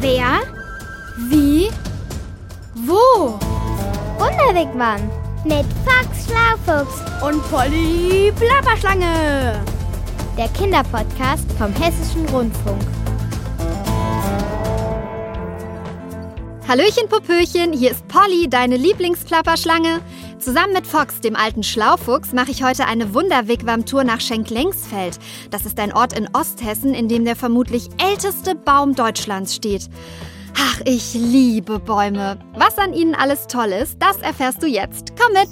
[0.00, 0.40] Wer?
[1.28, 1.68] Wie?
[2.74, 3.38] Wo?
[4.18, 5.10] Wunderwigwam
[5.44, 9.60] mit Fox Schlaufuchs Und Polly Plapperschlange.
[10.36, 12.80] der Kinderpodcast vom Hessischen Rundfunk.
[16.68, 20.00] Hallöchen, Popöchen, hier ist Polly, deine Lieblingsklapperschlange.
[20.38, 25.18] Zusammen mit Fox, dem alten Schlaufuchs, mache ich heute eine Wunderwigwam-Tour nach Schenklengsfeld.
[25.50, 29.88] Das ist ein Ort in Osthessen, in dem der vermutlich älteste Baum Deutschlands steht.
[30.56, 32.38] Ach, ich liebe Bäume.
[32.54, 35.12] Was an ihnen alles toll ist, das erfährst du jetzt.
[35.18, 35.48] Komm mit!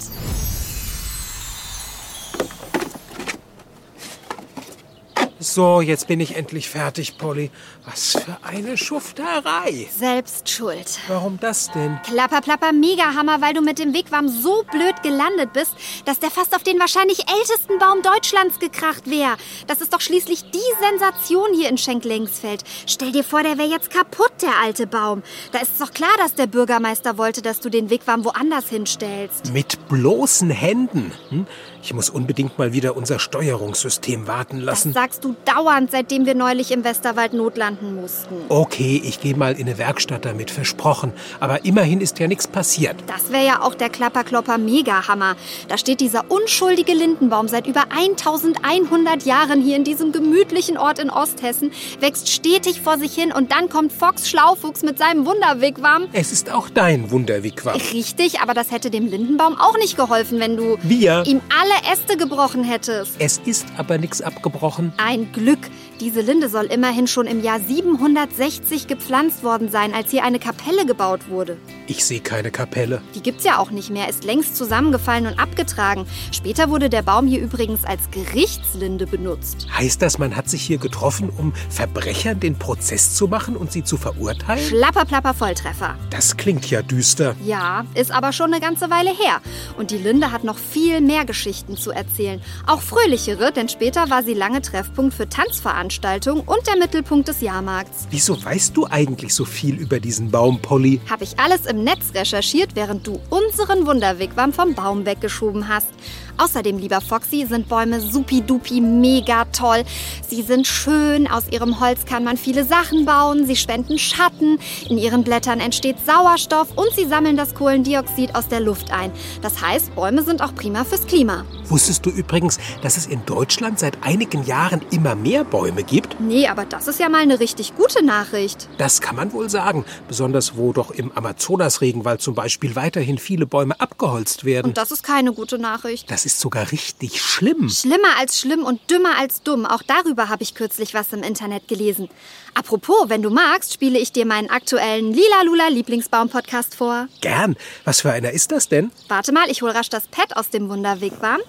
[5.39, 7.51] So, jetzt bin ich endlich fertig, Polly.
[7.85, 9.87] Was für eine Schufterei.
[9.95, 10.99] Selbst schuld.
[11.07, 11.99] Warum das denn?
[12.03, 16.31] Klapper, plapper, mega Hammer, weil du mit dem Wigwam so blöd gelandet bist, dass der
[16.31, 19.37] fast auf den wahrscheinlich ältesten Baum Deutschlands gekracht wäre.
[19.67, 22.63] Das ist doch schließlich die Sensation hier in Schenklengsfeld.
[22.87, 25.21] Stell dir vor, der wäre jetzt kaputt, der alte Baum.
[25.51, 29.53] Da ist es doch klar, dass der Bürgermeister wollte, dass du den Wigwam woanders hinstellst.
[29.53, 31.11] Mit bloßen Händen.
[31.29, 31.45] Hm?
[31.87, 34.91] Ich muss unbedingt mal wieder unser Steuerungssystem warten Das lassen.
[34.91, 38.35] sagst du dauernd, seitdem wir neulich im Westerwald notlanden mussten.
[38.49, 41.13] Okay, ich gehe mal in eine Werkstatt damit, versprochen.
[41.39, 42.97] Aber immerhin ist ja nichts passiert.
[43.07, 45.37] Das wäre ja auch der Klapperklopper Mega-Hammer.
[45.69, 51.09] Da steht dieser unschuldige Lindenbaum seit über 1100 Jahren hier in diesem gemütlichen Ort in
[51.09, 51.71] Osthessen,
[52.01, 56.07] wächst stetig vor sich hin und dann kommt Fox Schlaufuchs mit seinem Wunderwigwam.
[56.11, 57.77] Es ist auch dein Wunderwigwam.
[57.93, 61.23] Richtig, aber das hätte dem Lindenbaum auch nicht geholfen, wenn du Wir.
[61.25, 63.13] ihm alle Äste gebrochen hättest.
[63.19, 64.93] Es ist aber nichts abgebrochen.
[64.97, 65.59] Ein Glück.
[65.99, 70.85] Diese Linde soll immerhin schon im Jahr 760 gepflanzt worden sein, als hier eine Kapelle
[70.85, 71.57] gebaut wurde.
[71.87, 73.01] Ich sehe keine Kapelle.
[73.15, 76.05] Die gibt's ja auch nicht mehr, ist längst zusammengefallen und abgetragen.
[76.31, 79.67] Später wurde der Baum hier übrigens als Gerichtslinde benutzt.
[79.75, 83.83] Heißt das, man hat sich hier getroffen, um Verbrechern den Prozess zu machen und sie
[83.83, 84.63] zu verurteilen?
[84.63, 85.95] Schlapperplapper Volltreffer.
[86.11, 87.35] Das klingt ja düster.
[87.43, 89.41] Ja, ist aber schon eine ganze Weile her.
[89.77, 92.41] Und die Linde hat noch viel mehr Geschichten zu erzählen.
[92.67, 98.07] Auch fröhlichere, denn später war sie lange Treffpunkt für Tanzveranstaltungen und der Mittelpunkt des Jahrmarkts.
[98.11, 101.01] Wieso weißt du eigentlich so viel über diesen Baum, Polly?
[101.09, 105.87] Habe ich alles im Netz recherchiert, während du unseren Wunderwigwam vom Baum weggeschoben hast.
[106.37, 109.83] Außerdem, lieber Foxy, sind Bäume supidupi mega toll.
[110.27, 114.59] Sie sind schön, aus ihrem Holz kann man viele Sachen bauen, sie spenden Schatten,
[114.89, 119.11] in ihren Blättern entsteht Sauerstoff und sie sammeln das Kohlendioxid aus der Luft ein.
[119.41, 121.43] Das heißt, Bäume sind auch prima fürs Klima.
[121.65, 126.19] Wusstest du übrigens, dass es in Deutschland seit einigen Jahren immer mehr Bäume gibt?
[126.19, 128.69] Nee, aber das ist ja mal eine richtig gute Nachricht.
[128.77, 133.79] Das kann man wohl sagen, besonders wo doch im Amazonasregenwald zum Beispiel weiterhin viele Bäume
[133.79, 134.67] abgeholzt werden.
[134.67, 136.09] Und das ist keine gute Nachricht.
[136.11, 137.69] Das ist sogar richtig schlimm.
[137.69, 139.65] Schlimmer als schlimm und dümmer als dumm.
[139.65, 142.09] Auch darüber habe ich kürzlich was im Internet gelesen.
[142.53, 147.07] Apropos, wenn du magst, spiele ich dir meinen aktuellen Lila Lula Lieblingsbaum-Podcast vor.
[147.21, 147.55] Gern.
[147.85, 148.91] Was für einer ist das denn?
[149.07, 151.39] Warte mal, ich hol rasch das Pad aus dem Wunderwigwam.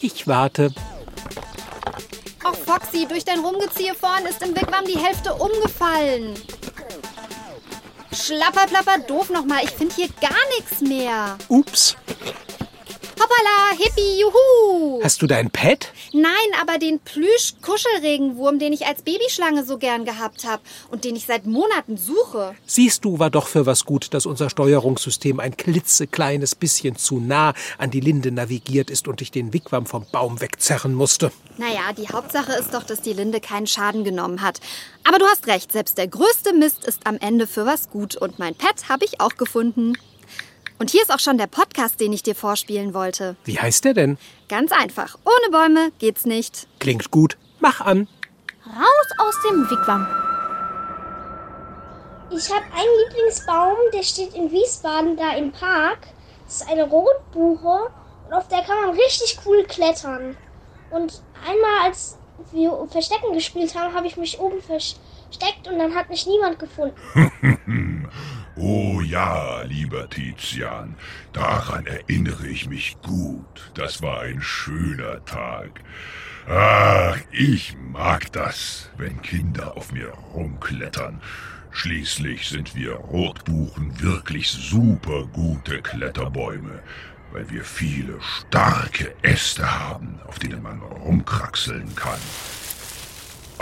[0.00, 0.74] Ich warte.
[2.44, 6.34] Och, Foxy, durch dein Rumgeziehe vorn ist im Wigwam die Hälfte umgefallen.
[8.12, 9.64] Schlapperplapper, doof nochmal.
[9.64, 11.38] Ich finde hier gar nichts mehr.
[11.48, 11.96] Ups.
[13.22, 15.00] Hoppala, hippie, juhu.
[15.00, 15.92] Hast du dein Pad?
[16.12, 20.60] Nein, aber den Plüsch-Kuschelregenwurm, den ich als Babyschlange so gern gehabt habe
[20.90, 22.56] und den ich seit Monaten suche.
[22.66, 27.54] Siehst du, war doch für was gut, dass unser Steuerungssystem ein klitzekleines bisschen zu nah
[27.78, 31.30] an die Linde navigiert ist und ich den Wigwam vom Baum wegzerren musste.
[31.58, 34.58] Naja, die Hauptsache ist doch, dass die Linde keinen Schaden genommen hat.
[35.04, 38.16] Aber du hast recht, selbst der größte Mist ist am Ende für was gut.
[38.16, 39.92] Und mein Pet habe ich auch gefunden.
[40.82, 43.36] Und hier ist auch schon der Podcast, den ich dir vorspielen wollte.
[43.44, 44.18] Wie heißt der denn?
[44.48, 45.16] Ganz einfach.
[45.24, 46.66] Ohne Bäume geht's nicht.
[46.80, 47.38] Klingt gut.
[47.60, 48.08] Mach an.
[48.66, 50.08] Raus aus dem Wigwam.
[52.36, 56.08] Ich habe einen Lieblingsbaum, der steht in Wiesbaden, da im Park.
[56.46, 57.92] Das ist eine Rotbuche
[58.26, 60.36] und auf der kann man richtig cool klettern.
[60.90, 62.18] Und einmal, als
[62.50, 66.96] wir Verstecken gespielt haben, habe ich mich oben versteckt und dann hat mich niemand gefunden.
[68.56, 70.96] Oh ja, lieber Tizian,
[71.32, 73.70] daran erinnere ich mich gut.
[73.74, 75.80] Das war ein schöner Tag.
[76.46, 81.22] Ach, ich mag das, wenn Kinder auf mir rumklettern.
[81.70, 86.80] Schließlich sind wir Rotbuchen wirklich super gute Kletterbäume,
[87.32, 92.20] weil wir viele starke Äste haben, auf denen man rumkraxeln kann.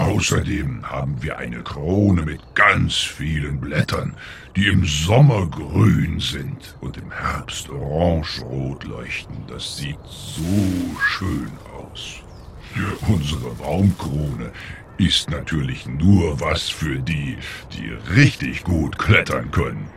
[0.00, 4.17] Außerdem haben wir eine Krone mit ganz vielen Blättern,
[4.56, 9.37] die im Sommer grün sind und im Herbst orange-rot leuchten.
[9.47, 12.23] Das sieht so schön aus.
[13.08, 14.52] Unsere Baumkrone
[14.97, 17.37] ist natürlich nur was für die,
[17.75, 19.91] die richtig gut klettern können.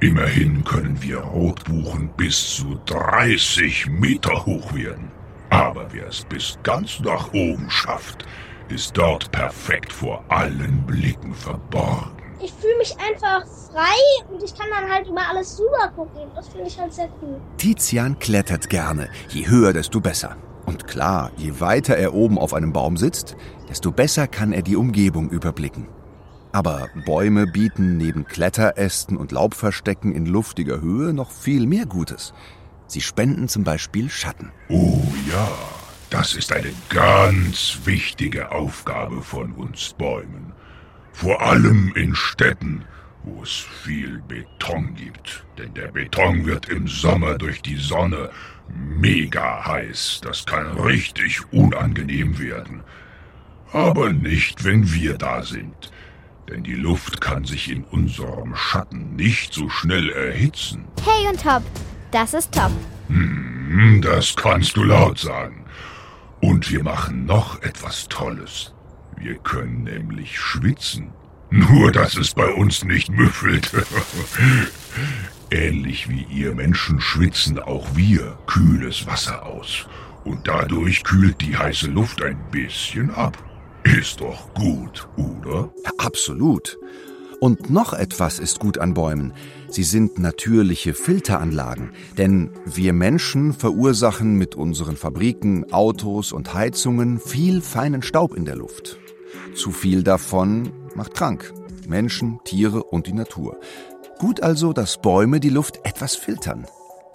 [0.00, 5.10] Immerhin können wir Rotbuchen bis zu 30 Meter hoch werden.
[5.50, 8.24] Aber wer es bis ganz nach oben schafft,
[8.68, 12.12] ist dort perfekt vor allen Blicken verborgen.
[12.40, 16.30] Ich fühle mich einfach frei und ich kann dann halt immer alles rüber gucken.
[16.34, 17.40] Das finde ich halt sehr cool.
[17.56, 19.08] Tizian klettert gerne.
[19.28, 20.36] Je höher, desto besser.
[20.66, 23.36] Und klar, je weiter er oben auf einem Baum sitzt,
[23.68, 25.88] desto besser kann er die Umgebung überblicken.
[26.52, 32.32] Aber Bäume bieten neben Kletterästen und Laubverstecken in luftiger Höhe noch viel mehr Gutes.
[32.86, 34.52] Sie spenden zum Beispiel Schatten.
[34.68, 35.48] Oh ja,
[36.18, 40.52] das ist eine ganz wichtige Aufgabe von uns Bäumen.
[41.12, 42.84] Vor allem in Städten,
[43.22, 45.44] wo es viel Beton gibt.
[45.58, 48.30] Denn der Beton wird im Sommer durch die Sonne
[48.68, 50.22] mega heiß.
[50.24, 52.82] Das kann richtig unangenehm werden.
[53.72, 55.92] Aber nicht, wenn wir da sind.
[56.48, 60.84] Denn die Luft kann sich in unserem Schatten nicht so schnell erhitzen.
[61.04, 61.62] Hey und Top,
[62.10, 62.72] das ist Top.
[63.06, 65.67] Hm, das kannst du laut sagen.
[66.40, 68.74] Und wir machen noch etwas Tolles.
[69.16, 71.12] Wir können nämlich schwitzen.
[71.50, 73.72] Nur, dass es bei uns nicht müffelt.
[75.50, 79.86] Ähnlich wie ihr Menschen schwitzen auch wir kühles Wasser aus.
[80.24, 83.36] Und dadurch kühlt die heiße Luft ein bisschen ab.
[83.82, 85.72] Ist doch gut, oder?
[85.96, 86.76] Absolut.
[87.40, 89.32] Und noch etwas ist gut an Bäumen.
[89.70, 91.90] Sie sind natürliche Filteranlagen.
[92.16, 98.56] Denn wir Menschen verursachen mit unseren Fabriken, Autos und Heizungen viel feinen Staub in der
[98.56, 98.98] Luft.
[99.54, 101.52] Zu viel davon macht krank.
[101.86, 103.58] Menschen, Tiere und die Natur.
[104.18, 106.66] Gut also, dass Bäume die Luft etwas filtern.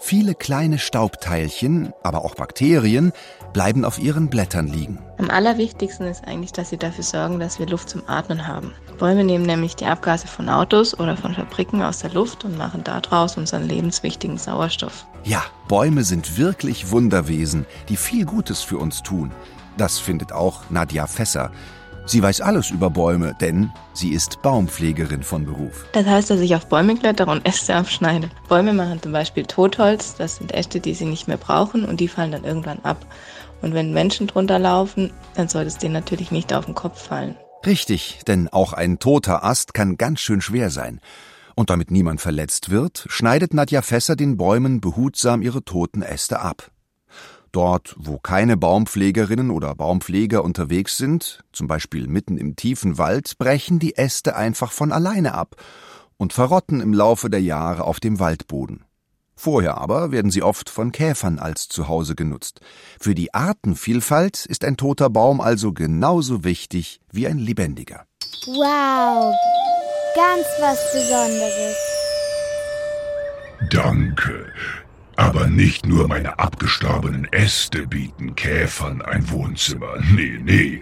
[0.06, 3.14] Viele kleine Staubteilchen, aber auch Bakterien,
[3.54, 5.00] bleiben auf ihren Blättern liegen.
[5.18, 8.74] Am allerwichtigsten ist eigentlich, dass sie dafür sorgen, dass wir Luft zum Atmen haben.
[9.00, 12.84] Bäume nehmen nämlich die Abgase von Autos oder von Fabriken aus der Luft und machen
[12.84, 15.08] daraus unseren lebenswichtigen Sauerstoff.
[15.24, 19.32] Ja, Bäume sind wirklich Wunderwesen, die viel Gutes für uns tun.
[19.78, 21.50] Das findet auch Nadja Fesser.
[22.06, 25.86] Sie weiß alles über Bäume, denn sie ist Baumpflegerin von Beruf.
[25.94, 28.30] Das heißt, dass ich auf Bäume klettere und Äste abschneide.
[28.50, 32.10] Bäume machen zum Beispiel Totholz, das sind Äste, die sie nicht mehr brauchen und die
[32.10, 33.06] fallen dann irgendwann ab.
[33.62, 37.38] Und wenn Menschen drunter laufen, dann sollte es denen natürlich nicht auf den Kopf fallen.
[37.66, 41.00] Richtig, denn auch ein toter Ast kann ganz schön schwer sein.
[41.56, 46.73] Und damit niemand verletzt wird, schneidet Nadja Fässer den Bäumen behutsam ihre toten Äste ab.
[47.54, 53.78] Dort, wo keine Baumpflegerinnen oder Baumpfleger unterwegs sind, zum Beispiel mitten im tiefen Wald, brechen
[53.78, 55.56] die Äste einfach von alleine ab
[56.18, 58.86] und verrotten im Laufe der Jahre auf dem Waldboden.
[59.36, 62.60] Vorher aber werden sie oft von Käfern als Zuhause genutzt.
[63.00, 68.06] Für die Artenvielfalt ist ein toter Baum also genauso wichtig wie ein lebendiger.
[68.48, 69.32] Wow,
[70.16, 71.78] ganz was Besonderes.
[73.70, 74.48] Danke.
[75.15, 79.98] Aber nicht nur meine abgestorbenen Äste bieten Käfern ein Wohnzimmer.
[80.12, 80.81] Nee, nee.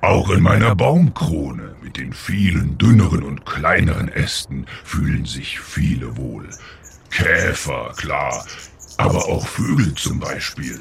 [0.00, 6.48] Auch in meiner Baumkrone mit den vielen dünneren und kleineren Ästen fühlen sich viele wohl.
[7.10, 8.46] Käfer, klar,
[8.96, 10.78] aber auch Vögel zum Beispiel.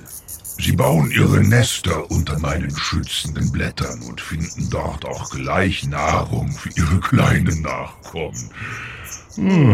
[0.60, 6.70] Sie bauen ihre Nester unter meinen schützenden Blättern und finden dort auch gleich Nahrung für
[6.70, 8.52] ihre kleinen Nachkommen.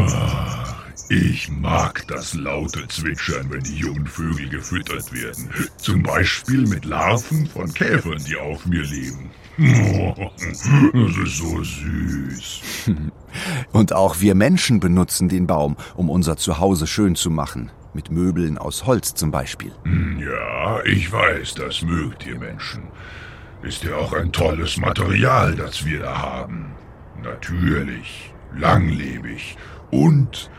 [0.10, 5.50] Ach, ich mag das laute Zwitschern, wenn die jungen Vögel gefüttert werden.
[5.78, 9.32] Zum Beispiel mit Larven von Käfern, die auf mir leben.
[10.94, 12.62] Das ist so süß.
[13.72, 17.72] Und auch wir Menschen benutzen den Baum, um unser Zuhause schön zu machen.
[17.94, 19.72] Mit Möbeln aus Holz zum Beispiel.
[20.20, 22.84] Ja, ich weiß, das mögt ihr Menschen.
[23.62, 26.72] Ist ja auch ein tolles Material, das wir da haben.
[27.22, 29.56] Natürlich, langlebig
[29.92, 30.50] und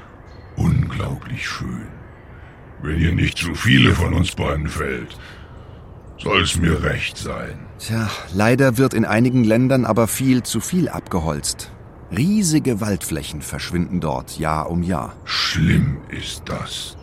[0.94, 1.88] unglaublich schön.
[2.82, 5.16] Wenn ihr nicht zu viele von uns Bäumen fällt,
[6.18, 7.58] soll es mir recht sein.
[7.78, 11.70] Tja, leider wird in einigen Ländern aber viel zu viel abgeholzt.
[12.10, 15.16] Riesige Waldflächen verschwinden dort Jahr um Jahr.
[15.24, 16.96] Schlimm ist das.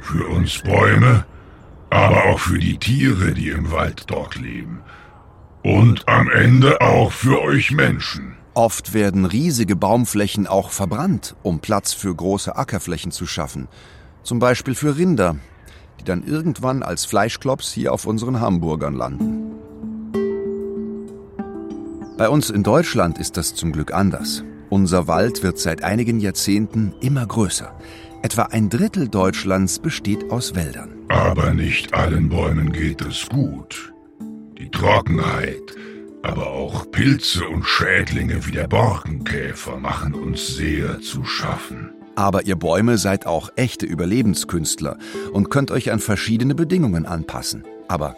[0.00, 1.26] Für uns Bäume,
[1.90, 4.80] aber auch für die Tiere, die im Wald dort leben.
[5.62, 8.36] Und am Ende auch für euch Menschen.
[8.54, 13.68] Oft werden riesige Baumflächen auch verbrannt, um Platz für große Ackerflächen zu schaffen.
[14.22, 15.36] Zum Beispiel für Rinder,
[15.98, 19.52] die dann irgendwann als Fleischklops hier auf unseren Hamburgern landen.
[22.18, 24.44] Bei uns in Deutschland ist das zum Glück anders.
[24.68, 27.74] Unser Wald wird seit einigen Jahrzehnten immer größer.
[28.22, 30.90] Etwa ein Drittel Deutschlands besteht aus Wäldern.
[31.08, 33.92] Aber nicht allen Bäumen geht es gut.
[34.58, 35.74] Die Trockenheit,
[36.22, 41.90] Aber auch Pilze und Schädlinge wie der Borkenkäfer machen uns sehr zu schaffen.
[42.14, 44.98] Aber ihr Bäume seid auch echte Überlebenskünstler
[45.32, 47.64] und könnt euch an verschiedene Bedingungen anpassen.
[47.88, 48.16] Aber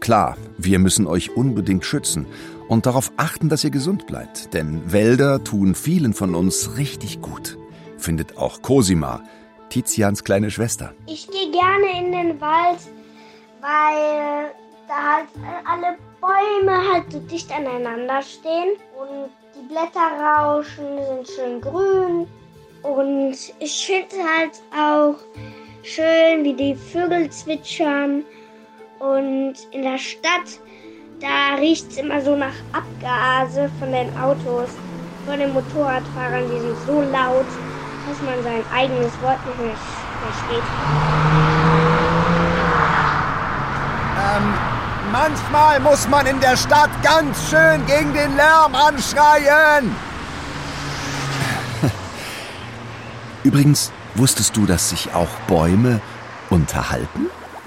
[0.00, 2.26] klar, wir müssen euch unbedingt schützen
[2.68, 4.54] und darauf achten, dass ihr gesund bleibt.
[4.54, 7.58] Denn Wälder tun vielen von uns richtig gut.
[7.98, 9.22] Findet auch Cosima,
[9.68, 10.94] Tizians kleine Schwester.
[11.06, 12.78] Ich gehe gerne in den Wald,
[13.60, 14.52] weil
[14.88, 15.28] da halt
[15.64, 22.26] alle Bäume halt so dicht aneinander stehen und die Blätter rauschen, sind schön grün.
[22.82, 25.14] Und ich finde halt auch
[25.84, 28.24] schön, wie die Vögel zwitschern.
[28.98, 30.60] Und in der Stadt,
[31.20, 34.80] da riecht es immer so nach Abgase von den Autos,
[35.24, 37.46] von den Motorradfahrern, die sind so laut,
[38.04, 39.76] dass man sein eigenes Wort nicht mehr
[40.18, 40.64] versteht.
[44.16, 44.65] Ähm,
[45.12, 49.94] manchmal muss man in der Stadt ganz schön gegen den Lärm anschreien.
[53.44, 56.00] Übrigens, wusstest du, dass sich auch Bäume
[56.50, 57.26] unterhalten?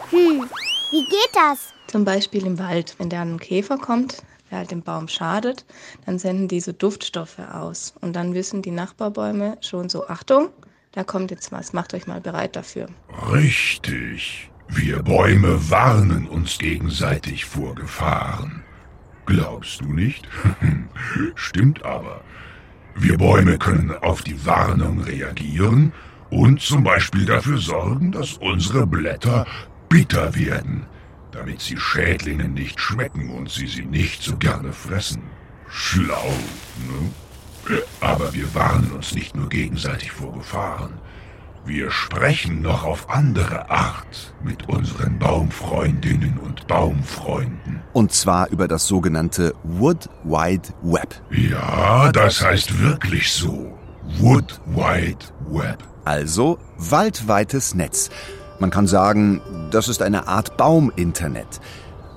[0.09, 0.49] Hm,
[0.91, 1.73] wie geht das?
[1.87, 5.65] Zum Beispiel im Wald, wenn der an einen Käfer kommt, der halt dem Baum schadet,
[6.05, 7.93] dann senden diese Duftstoffe aus.
[8.01, 10.49] Und dann wissen die Nachbarbäume schon so, Achtung,
[10.91, 12.87] da kommt jetzt was, macht euch mal bereit dafür.
[13.31, 14.48] Richtig.
[14.71, 18.63] Wir Bäume warnen uns gegenseitig vor Gefahren.
[19.25, 20.27] Glaubst du nicht?
[21.35, 22.21] Stimmt aber.
[22.95, 25.91] Wir Bäume können auf die Warnung reagieren
[26.29, 29.47] und zum Beispiel dafür sorgen, dass unsere Blätter
[29.89, 30.85] bitter werden,
[31.31, 35.23] damit sie Schädlingen nicht schmecken und sie sie nicht so gerne fressen.
[35.67, 36.33] Schlau,
[36.87, 37.79] ne?
[38.01, 40.99] Aber wir warnen uns nicht nur gegenseitig vor Gefahren.
[41.69, 47.81] Wir sprechen noch auf andere Art mit unseren Baumfreundinnen und Baumfreunden.
[47.93, 51.21] Und zwar über das sogenannte Wood Wide Web.
[51.29, 53.77] Ja, das heißt wirklich so.
[54.17, 55.83] Wood Wide Web.
[56.05, 58.09] Also waldweites Netz.
[58.57, 61.61] Man kann sagen, das ist eine Art Bauminternet.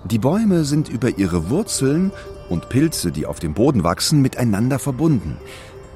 [0.06, 2.10] Die Bäume sind über ihre Wurzeln
[2.48, 5.36] und Pilze, die auf dem Boden wachsen, miteinander verbunden.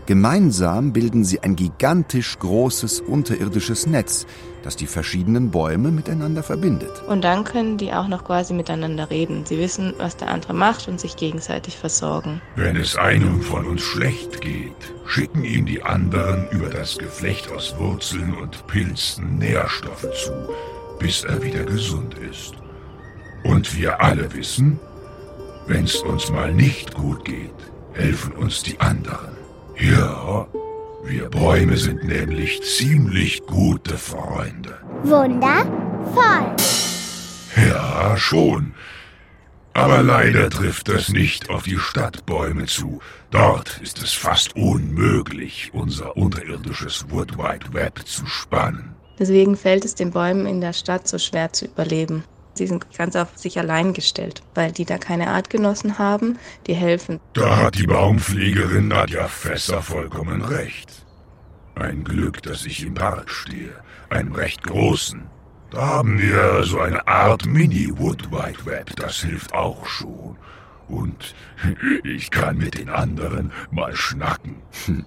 [0.06, 4.24] Gemeinsam bilden sie ein gigantisch großes unterirdisches Netz,
[4.62, 7.02] das die verschiedenen Bäume miteinander verbindet.
[7.08, 9.44] Und dann können die auch noch quasi miteinander reden.
[9.46, 12.40] Sie wissen, was der andere macht und sich gegenseitig versorgen.
[12.54, 17.74] Wenn es einem von uns schlecht geht, schicken ihm die anderen über das Geflecht aus
[17.76, 20.32] Wurzeln und Pilzen Nährstoffe zu,
[21.00, 22.54] bis er wieder gesund ist.
[23.42, 24.78] Und wir alle wissen,
[25.66, 27.54] wenn es uns mal nicht gut geht,
[27.92, 29.45] helfen uns die anderen.
[29.78, 30.46] Ja,
[31.04, 34.78] wir Bäume sind nämlich ziemlich gute Freunde.
[35.02, 36.56] Wundervoll.
[37.56, 38.74] Ja, schon.
[39.74, 43.00] Aber leider trifft das nicht auf die Stadtbäume zu.
[43.30, 48.94] Dort ist es fast unmöglich, unser unterirdisches Wood Wide Web zu spannen.
[49.18, 52.24] Deswegen fällt es den Bäumen in der Stadt so schwer zu überleben.
[52.56, 57.20] Sie sind ganz auf sich allein gestellt, weil die da keine Artgenossen haben, die helfen.
[57.34, 61.04] Da hat die Baumpflegerin Nadja Fässer vollkommen recht.
[61.74, 63.74] Ein Glück, dass ich im Park stehe,
[64.08, 65.26] einem recht großen.
[65.70, 70.38] Da haben wir so eine Art Mini-Wood Wide Web, das hilft auch schon.
[70.88, 71.34] Und
[72.04, 74.56] ich kann mit den anderen mal schnacken.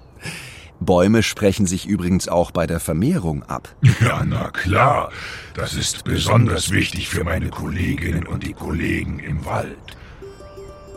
[0.80, 3.70] Bäume sprechen sich übrigens auch bei der Vermehrung ab.
[4.02, 5.12] Ja, na klar.
[5.54, 9.78] Das ist besonders wichtig für meine Kolleginnen und die Kollegen im Wald.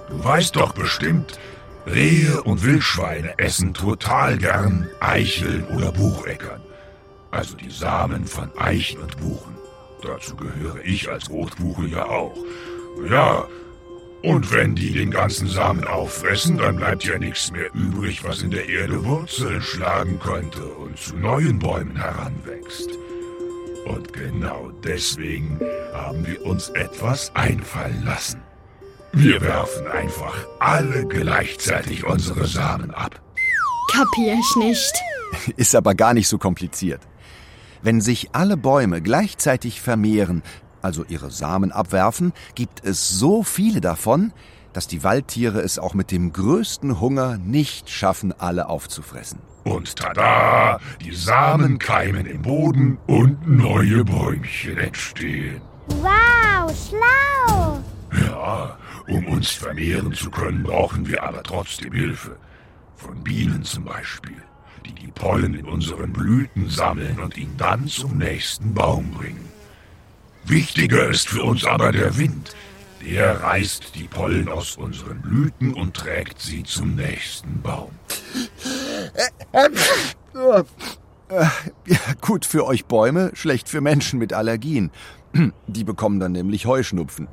[0.08, 1.38] Du weißt doch bestimmt,
[1.86, 6.60] Rehe und Wildschweine essen total gern Eicheln oder Bucheckern.
[7.32, 9.56] Also die Samen von Eichen und Buchen.
[10.02, 12.36] Dazu gehöre ich als Rotbuche ja auch.
[13.10, 13.46] Ja,
[14.22, 18.50] und wenn die den ganzen Samen auffressen, dann bleibt ja nichts mehr übrig, was in
[18.50, 22.90] der Erde Wurzeln schlagen könnte und zu neuen Bäumen heranwächst.
[23.84, 25.58] Und genau deswegen
[25.92, 28.40] haben wir uns etwas einfallen lassen.
[29.12, 33.20] Wir werfen einfach alle gleichzeitig unsere Samen ab.
[33.92, 34.92] Kapier ich nicht.
[35.56, 37.00] Ist aber gar nicht so kompliziert.
[37.82, 40.42] Wenn sich alle Bäume gleichzeitig vermehren,
[40.82, 44.32] also ihre Samen abwerfen, gibt es so viele davon,
[44.72, 49.40] dass die Waldtiere es auch mit dem größten Hunger nicht schaffen, alle aufzufressen.
[49.64, 55.60] Und tada, die Samen keimen im Boden und neue Bäumchen entstehen.
[55.86, 57.80] Wow, schlau.
[58.26, 58.76] Ja,
[59.08, 62.36] um uns vermehren zu können, brauchen wir aber trotzdem Hilfe.
[62.96, 64.42] Von Bienen zum Beispiel,
[64.84, 69.51] die die Pollen in unseren Blüten sammeln und ihn dann zum nächsten Baum bringen.
[70.44, 72.54] Wichtiger ist für uns aber der Wind,
[73.04, 77.90] Der reißt die Pollen aus unseren Blüten und trägt sie zum nächsten Baum.
[81.86, 84.90] Ja, gut für euch Bäume, schlecht für Menschen mit Allergien.
[85.66, 87.28] Die bekommen dann nämlich Heuschnupfen.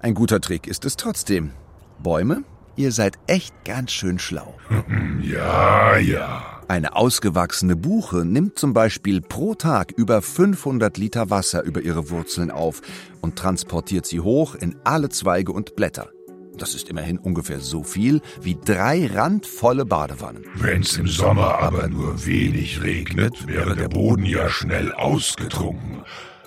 [0.00, 1.50] Ein guter Trick ist es trotzdem.
[1.98, 2.44] Bäume,
[2.76, 4.54] ihr seid echt ganz schön schlau.
[5.22, 6.55] Ja, ja.
[6.68, 12.50] Eine ausgewachsene Buche nimmt zum Beispiel pro Tag über 500 Liter Wasser über ihre Wurzeln
[12.50, 12.82] auf
[13.20, 16.10] und transportiert sie hoch in alle Zweige und Blätter.
[16.58, 20.44] Das ist immerhin ungefähr so viel wie drei randvolle Badewannen.
[20.54, 26.02] Wenn's im Sommer aber nur wenig regnet, wäre der Boden ja schnell ausgetrunken.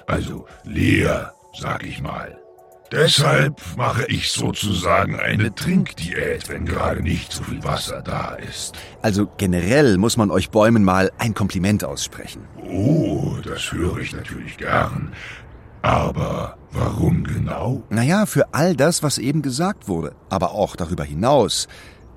[0.05, 2.37] Also leer, sag ich mal.
[2.91, 8.73] Deshalb mache ich sozusagen eine Trinkdiät, wenn gerade nicht so viel Wasser da ist.
[9.01, 12.41] Also generell muss man euch Bäumen mal ein Kompliment aussprechen.
[12.63, 15.13] Oh, das höre ich natürlich gern.
[15.81, 17.83] Aber warum genau?
[17.89, 21.67] Naja, für all das, was eben gesagt wurde, aber auch darüber hinaus.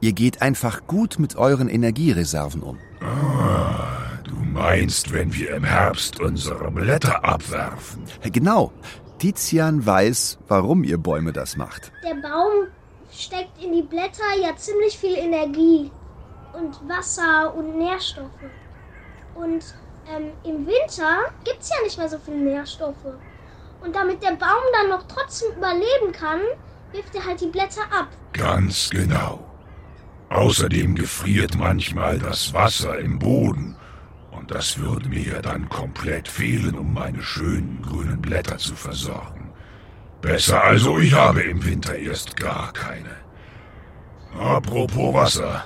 [0.01, 2.79] Ihr geht einfach gut mit euren Energiereserven um.
[4.25, 8.03] Du meinst, wenn wir im Herbst unsere Blätter abwerfen?
[8.33, 8.73] Genau.
[9.23, 11.93] Tizian weiß, warum ihr Bäume das macht.
[12.03, 12.67] Der Baum
[13.13, 15.93] steckt in die Blätter ja ziemlich viel Energie
[16.55, 18.51] und Wasser und Nährstoffe.
[19.37, 19.77] Und
[20.13, 23.15] ähm, im Winter gibt es ja nicht mehr so viele Nährstoffe.
[23.85, 26.41] Und damit der Baum dann noch trotzdem überleben kann,
[26.91, 28.09] wirft er halt die Blätter ab.
[28.33, 29.39] Ganz genau.
[30.31, 33.77] Außerdem gefriert manchmal das Wasser im Boden.
[34.43, 39.53] Und das würde mir ja dann komplett fehlen, um meine schönen grünen Blätter zu versorgen.
[40.21, 43.15] Besser also, ich habe im Winter erst gar keine.
[44.37, 45.65] Apropos Wasser.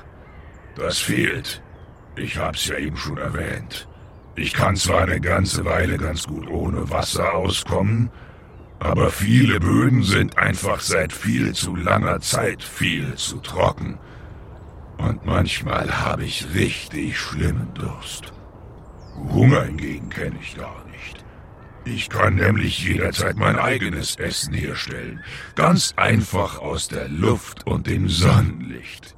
[0.77, 1.63] Das fehlt.
[2.17, 3.89] Ich hab's ja eben schon erwähnt.
[4.35, 8.11] Ich kann zwar eine ganze Weile ganz gut ohne Wasser auskommen,
[8.79, 13.99] aber viele Böden sind einfach seit viel zu langer Zeit viel zu trocken.
[14.99, 18.36] Und manchmal habe ich richtig schlimmen Durst.
[19.33, 21.25] Hunger hingegen kenne ich gar nicht.
[21.85, 25.23] Ich kann nämlich jederzeit mein eigenes Essen herstellen.
[25.55, 29.15] Ganz einfach aus der Luft und dem Sonnenlicht.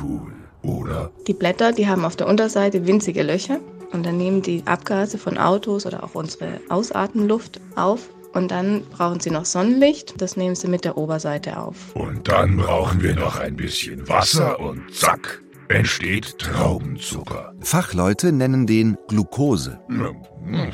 [0.00, 1.12] Cool, oder?
[1.28, 3.60] Die Blätter, die haben auf der Unterseite winzige Löcher
[3.92, 9.20] und dann nehmen die Abgase von Autos oder auch unsere Ausatemluft auf und dann brauchen
[9.20, 11.94] sie noch Sonnenlicht, das nehmen sie mit der Oberseite auf.
[11.94, 17.52] Und dann brauchen wir noch ein bisschen Wasser und zack, entsteht Traubenzucker.
[17.60, 19.80] Fachleute nennen den Glucose.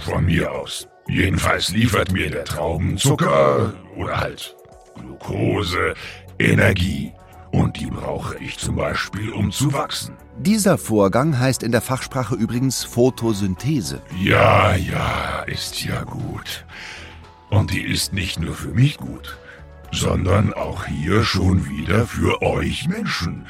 [0.05, 0.89] Von mir aus.
[1.09, 4.57] Jedenfalls liefert mir der Traubenzucker oder halt
[4.95, 5.95] Glucose
[6.39, 7.13] Energie.
[7.53, 10.17] Und die brauche ich zum Beispiel, um zu wachsen.
[10.39, 14.03] Dieser Vorgang heißt in der Fachsprache übrigens Photosynthese.
[14.21, 16.67] Ja, ja, ist ja gut.
[17.49, 19.39] Und die ist nicht nur für mich gut,
[19.93, 23.47] sondern auch hier schon wieder für euch Menschen.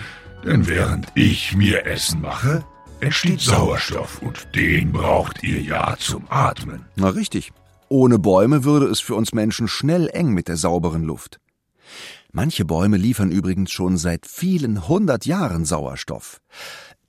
[0.47, 2.65] Denn während ich mir Essen mache,
[3.01, 6.87] entsteht Sauerstoff und den braucht ihr ja zum Atmen.
[6.95, 7.53] Na richtig.
[7.89, 11.41] Ohne Bäume würde es für uns Menschen schnell eng mit der sauberen Luft.
[12.31, 16.41] Manche Bäume liefern übrigens schon seit vielen hundert Jahren Sauerstoff.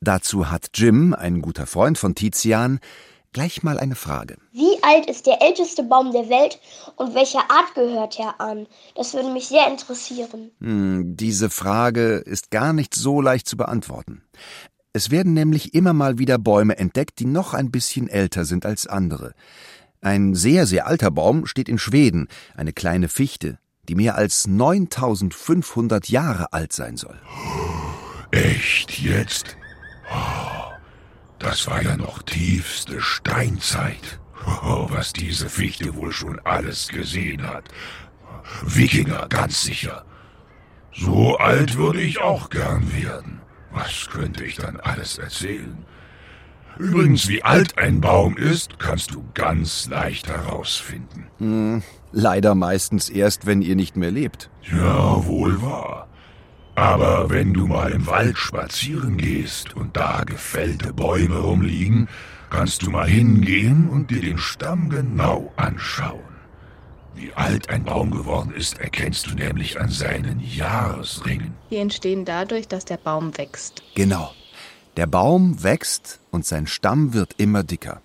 [0.01, 2.79] Dazu hat Jim, ein guter Freund von Tizian,
[3.33, 4.37] gleich mal eine Frage.
[4.51, 6.59] Wie alt ist der älteste Baum der Welt
[6.95, 8.67] und welcher Art gehört er an?
[8.95, 10.51] Das würde mich sehr interessieren.
[10.59, 14.23] Hm, diese Frage ist gar nicht so leicht zu beantworten.
[14.93, 18.87] Es werden nämlich immer mal wieder Bäume entdeckt, die noch ein bisschen älter sind als
[18.87, 19.33] andere.
[20.01, 26.09] Ein sehr, sehr alter Baum steht in Schweden, eine kleine Fichte, die mehr als 9500
[26.09, 27.19] Jahre alt sein soll.
[28.31, 29.55] Echt jetzt?
[30.11, 30.76] Oh,
[31.39, 34.19] das war ja noch tiefste Steinzeit.
[34.63, 37.65] Oh, was diese Fichte wohl schon alles gesehen hat.
[38.63, 40.05] Wikinger, ganz sicher.
[40.93, 43.41] So alt würde ich auch gern werden.
[43.71, 45.85] Was könnte ich dann alles erzählen?
[46.79, 51.27] Übrigens, wie alt ein Baum ist, kannst du ganz leicht herausfinden.
[51.39, 54.49] Hm, leider meistens erst, wenn ihr nicht mehr lebt.
[54.71, 56.06] Ja, wohl wahr.
[56.77, 62.07] Aber wenn du mal im Wald spazieren gehst und da gefällte Bäume rumliegen,
[62.51, 66.21] kannst du mal hingehen und dir den Stamm genau anschauen.
[67.15, 71.55] Wie alt ein Baum geworden ist, erkennst du nämlich an seinen Jahresringen.
[71.71, 73.81] Die entstehen dadurch, dass der Baum wächst.
[73.95, 74.31] Genau.
[74.97, 78.03] Der Baum wächst und sein Stamm wird immer dicker.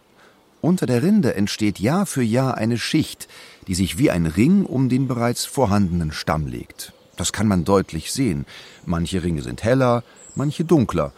[0.63, 3.29] Unter der Rinde entsteht Jahr für Jahr eine Schicht,
[3.67, 6.95] die sich wie ein Ring um den bereits vorhandenen Stamm legt.
[7.23, 8.47] Das kann man deutlich sehen.
[8.85, 10.03] Manche Ringe sind heller,
[10.35, 11.13] manche dunkler.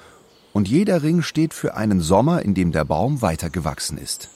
[0.53, 4.29] Und jeder Ring steht für einen Sommer, in dem der Baum weiter gewachsen ist.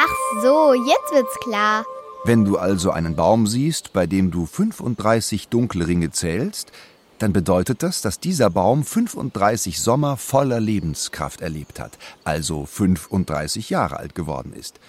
[0.00, 1.84] Ach so, jetzt wird's klar.
[2.24, 6.72] Wenn du also einen Baum siehst, bei dem du 35 dunkle Ringe zählst,
[7.20, 11.92] dann bedeutet das, dass dieser Baum 35 Sommer voller Lebenskraft erlebt hat,
[12.24, 14.80] also 35 Jahre alt geworden ist.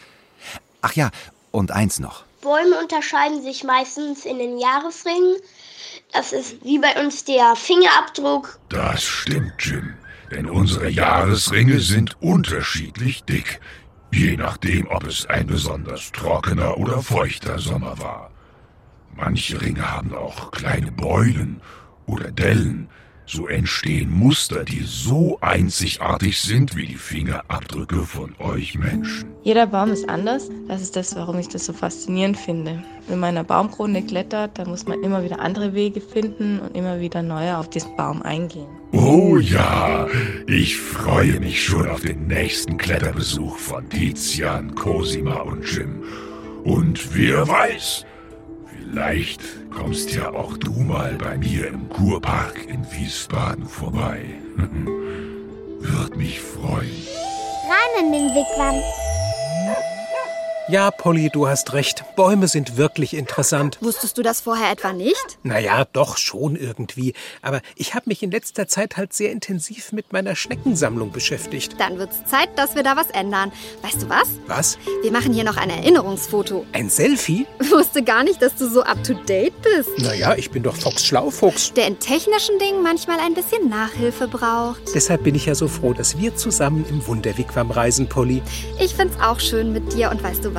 [0.82, 1.12] Ach ja,
[1.52, 2.24] und eins noch.
[2.42, 5.36] Bäume unterscheiden sich meistens in den Jahresringen.
[6.12, 8.60] Das ist wie bei uns der Fingerabdruck.
[8.70, 9.94] Das stimmt, Jim.
[10.32, 13.60] Denn unsere Jahresringe sind unterschiedlich dick,
[14.12, 18.32] je nachdem, ob es ein besonders trockener oder feuchter Sommer war.
[19.16, 21.62] Manche Ringe haben auch kleine Beulen
[22.06, 22.90] oder Dellen.
[23.32, 29.30] So entstehen Muster, die so einzigartig sind wie die Fingerabdrücke von euch Menschen.
[29.44, 30.50] Jeder Baum ist anders.
[30.68, 32.84] Das ist das, warum ich das so faszinierend finde.
[33.08, 36.76] Wenn man in einer Baumkrone klettert, dann muss man immer wieder andere Wege finden und
[36.76, 38.66] immer wieder neu auf diesen Baum eingehen.
[38.94, 40.08] Oh ja,
[40.48, 46.04] ich freue mich schon auf den nächsten Kletterbesuch von Tizian, Cosima und Jim.
[46.64, 48.08] Und wer weiß,
[48.92, 54.22] vielleicht kommst ja auch du mal bei mir im Kurpark in Wiesbaden vorbei.
[55.80, 56.92] Würde mich freuen.
[57.70, 58.82] Rein in den Wigwam.
[60.70, 62.04] Ja, Polly, du hast recht.
[62.16, 63.80] Bäume sind wirklich interessant.
[63.82, 65.40] Wusstest du das vorher etwa nicht?
[65.42, 67.16] Naja, doch schon irgendwie.
[67.42, 71.74] Aber ich habe mich in letzter Zeit halt sehr intensiv mit meiner Schneckensammlung beschäftigt.
[71.80, 73.52] Dann wird's Zeit, dass wir da was ändern.
[73.82, 74.28] Weißt du was?
[74.46, 74.78] Was?
[75.02, 76.68] Wir machen hier noch ein Erinnerungsfoto.
[76.74, 77.48] Ein Selfie?
[77.72, 79.90] Wusste gar nicht, dass du so up to date bist.
[79.98, 81.74] Naja, ich bin doch Fox Schlaufuchs.
[81.74, 84.82] Der in technischen Dingen manchmal ein bisschen Nachhilfe braucht.
[84.94, 88.44] Deshalb bin ich ja so froh, dass wir zusammen im Wunderwigwam reisen, Polly.
[88.80, 90.59] Ich find's auch schön mit dir und weißt du was?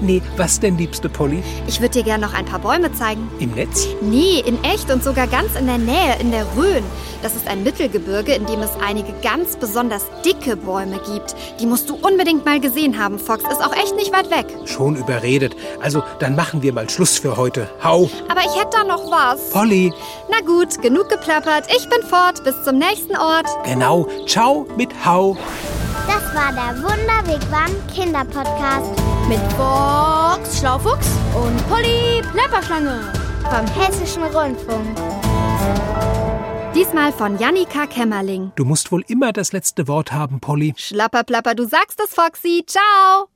[0.00, 1.42] Nee, was denn, liebste Polly?
[1.66, 3.30] Ich würde dir gern noch ein paar Bäume zeigen.
[3.38, 3.86] Im Netz?
[4.00, 6.84] Nee, in echt und sogar ganz in der Nähe, in der Rhön.
[7.22, 11.34] Das ist ein Mittelgebirge, in dem es einige ganz besonders dicke Bäume gibt.
[11.60, 13.42] Die musst du unbedingt mal gesehen haben, Fox.
[13.50, 14.46] Ist auch echt nicht weit weg.
[14.66, 15.56] Schon überredet.
[15.80, 17.68] Also, dann machen wir mal Schluss für heute.
[17.82, 18.08] Hau!
[18.28, 19.50] Aber ich hätte da noch was.
[19.50, 19.92] Polly!
[20.30, 21.64] Na gut, genug geplappert.
[21.76, 22.44] Ich bin fort.
[22.44, 23.46] Bis zum nächsten Ort.
[23.64, 24.06] Genau.
[24.26, 25.36] Ciao mit Hau.
[26.28, 28.90] Das war der Wunderwigwam Kinderpodcast
[29.28, 33.00] Mit Fox Schlaufuchs und Polly Plapperschlange.
[33.44, 34.86] vom Hessischen Rundfunk.
[36.74, 38.52] Diesmal von Jannika Kämmerling.
[38.56, 40.74] Du musst wohl immer das letzte Wort haben, Polly.
[40.76, 42.62] Schlapperplapper, du sagst es, Foxy.
[42.66, 43.28] Ciao.